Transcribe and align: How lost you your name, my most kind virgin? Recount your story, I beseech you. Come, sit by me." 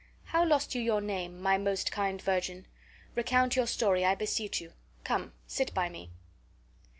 How 0.23 0.43
lost 0.43 0.73
you 0.73 0.81
your 0.81 0.99
name, 0.99 1.39
my 1.39 1.59
most 1.59 1.91
kind 1.91 2.19
virgin? 2.19 2.65
Recount 3.13 3.55
your 3.55 3.67
story, 3.67 4.03
I 4.03 4.15
beseech 4.15 4.59
you. 4.59 4.73
Come, 5.03 5.33
sit 5.45 5.71
by 5.75 5.89
me." 5.89 6.09